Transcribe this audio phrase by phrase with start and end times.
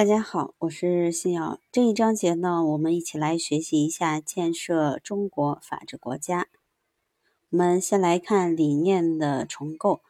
[0.00, 1.60] 大家好，我是新瑶。
[1.70, 6.48] 这一章节呢，我们一起来学习一下建设中国法治国家。
[7.50, 10.00] 我们先来看理念的重构，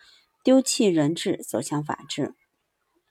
[0.45, 2.37] 丢弃人治，走向法治。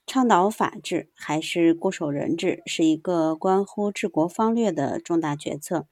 [0.08, 5.86] 倡导法治还是固守人治，是一个关乎治国方略的重大决策。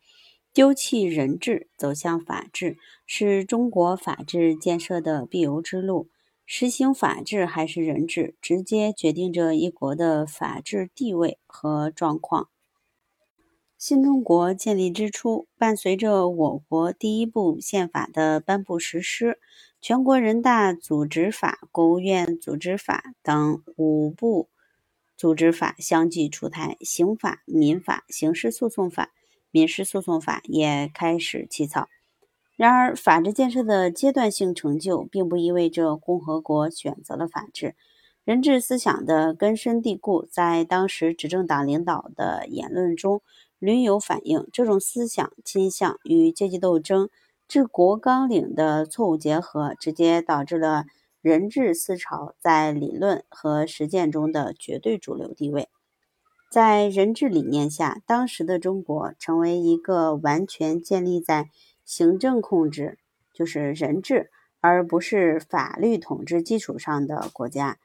[0.54, 6.07] 丢弃人治，走向法治，是中国法治建设的必由之路。
[6.50, 12.47] 实行法治还是人治，直接决定着一国的法治地位和状况。
[13.78, 19.41] 新中国建立之初，伴随着我国第一部宪法的颁布实施，
[19.82, 24.47] 全国人大组织法、国务院组织法等五部
[25.18, 29.11] 组织法相继出台，刑法、民法、刑事诉讼法、
[29.52, 31.89] 民事诉讼法也开始起草。
[32.58, 37.75] 然而，法治建设的阶段性成就，并不意味着共和国选择了法治。
[38.25, 43.22] 人治思想的根深蒂固，在当时执政党领导的言论中
[43.59, 44.47] 屡有反映。
[44.52, 47.09] 这种思想倾向与阶级斗争、
[47.47, 50.86] 治国纲领的错误结合，直接导致了
[51.21, 55.69] 人治思潮在理论和实践中的绝对主流地位。
[56.49, 61.49] 在人治理念下，当时的中国成为一个完全建立在
[61.88, 62.97] 行政控制
[63.33, 67.77] 就是人治，而不是法律统治基础上的国家，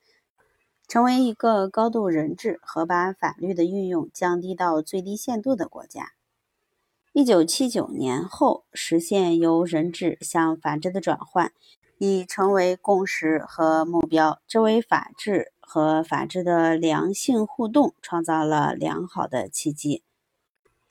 [0.89, 6.15] 成为一个高度人治和把法律的运用降低到最低限度的国家。
[7.13, 11.53] 一九七九年后，实现由人治向法治的转换，
[11.99, 14.43] 已成为共识和目标。
[14.49, 20.03] 这为法治和法治的良性互动创造了良好的契机。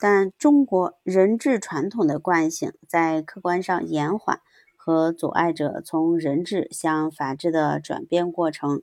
[0.02, 4.40] 但中国人治传统的惯性在客观上延缓
[4.76, 8.82] 和阻碍着从人治向法治的转变过程。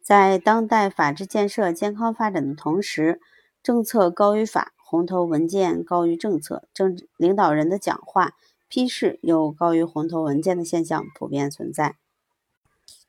[0.00, 3.20] 在当代法治建设健康发展的同时，
[3.60, 8.34] 政策高于法，红头文件高于政策，政治领导人的讲话
[8.68, 11.96] 批示又高于红头文件的现象普遍存在。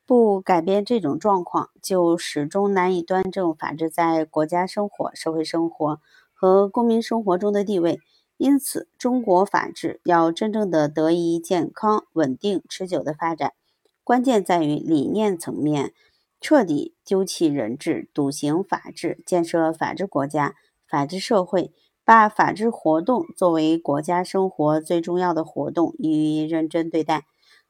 [0.07, 6.01] 不改变这种状况，就始终难以端正法治在国家生活、社会生活。
[6.45, 7.99] 和公民生活中的地位，
[8.37, 13.53] 因此，中国法治要真正的得以健康、稳定、持久的发展，
[14.03, 15.91] 关键在于理念层面
[16.39, 20.53] 彻底丢弃人治，笃行法治，建设法治国家、
[20.87, 21.71] 法治社会，
[22.03, 27.23] 把法治活动作为国家生活最重要的活动予以认真对待，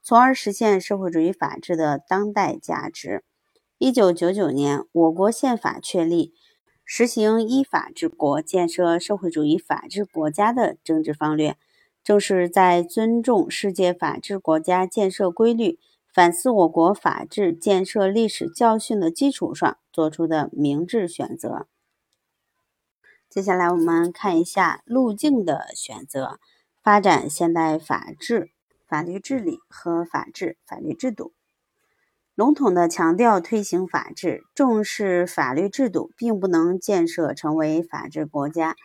[0.04, 3.24] 从而实现社会主义法治的当代价值。
[3.78, 6.34] 一九九九年，我国宪法确立。
[6.88, 11.58] 实行依法治国、建设社会主义法治国家的政治方略，
[12.04, 15.80] 正是在尊重世界法治国家建设规律、
[16.14, 21.68] 反思我国法治建设历史教训的基础上做出的明智选择。
[23.28, 26.40] 接下来，我们看一下路径的选择：
[26.84, 28.52] 发展现代法治、
[28.88, 31.34] 法律治理和法治法律制度。
[32.36, 38.76] 笼统的强调推行法治、重视法律制度，并不能建设成为法治国家。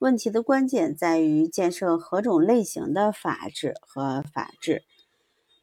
[0.00, 4.82] 问题的关键在于建设何种类型的法治和法治。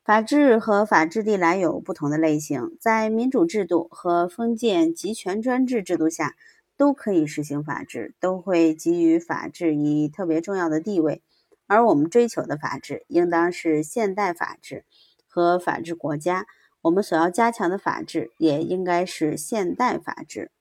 [0.06, 6.36] 法治和法治历来有不同的类型，在民主制度和封建集权专制制度下，
[6.78, 11.22] 都可以实行法治，都会给予法治以特别重要的地位。
[11.68, 14.86] 而我们追求的法治，应当是现代法治
[15.28, 16.46] 和法治国家。
[16.84, 20.52] 我们所要加强的法治，也应该是现代法治。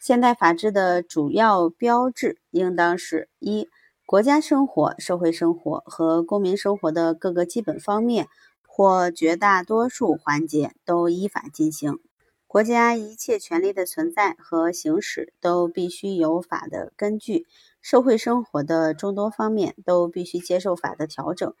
[0.00, 3.68] 现代法治的主要标志，应当是：一、
[4.04, 8.26] 国家生活、社会生活和公民生活的各个基本方面
[8.66, 12.00] 或绝大多数环节都依法进行。
[12.48, 17.46] 国家一切权利的存在和行使都必须有法的根据。
[17.80, 21.54] 社会生活的众多方面都必须接受法的调整。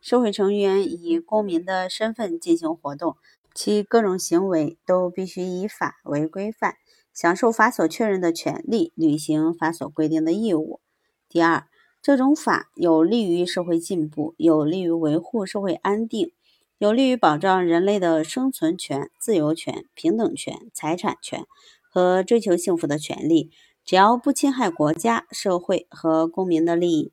[0.00, 3.16] 社会成员以公民的身份进行活动，
[3.54, 6.76] 其各种行为都必须以法为规范，
[7.12, 10.80] 享受法所确认的权利，履行法所规定的义务。
[11.28, 11.66] 第二，
[12.00, 16.32] 这种法有利于社会进步，有利于维护社会安定，
[16.78, 21.44] 有利于保障人类的生存权、自由权、平等权、财产权
[21.82, 23.50] 和追求幸福的权利，
[23.84, 27.12] 只要不侵害国家、社会和公民的利益。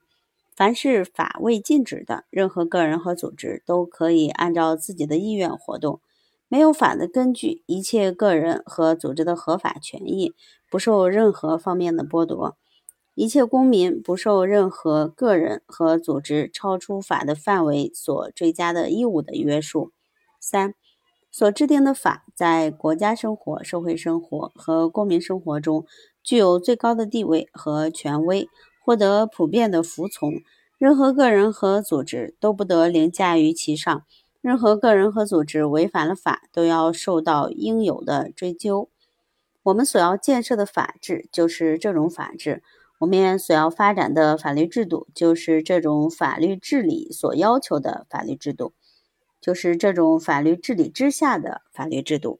[0.57, 6.01] 凡是法未禁止的，任何个人和组织都可以按照自己的意愿活动。
[6.47, 10.33] 没有法的根据，一切个人和组织的合法权益
[10.67, 12.57] 不受任何方面的剥夺，
[13.13, 19.91] 一切公民不受任何个人和组织超出法的范围所追加的义务的约束。
[20.39, 20.73] 三、
[21.29, 25.85] 所制定的法在国家生活、社会生活和公民生活中
[26.23, 28.49] 具有最高的地位和权威，
[28.87, 30.35] 获得普遍的服从。
[30.77, 34.05] 任何个人和组织都不得凌驾于其上。
[34.39, 38.89] 任何个人和组织违反了法，都要受到应有的追究。
[39.63, 42.63] 我们所要建设的法治就是这种法治，
[42.99, 48.71] 我们所要发展的法律制度就是这种法律治理所要求的法律制度，
[49.41, 52.39] 就是这种法律治理之下的法律制度。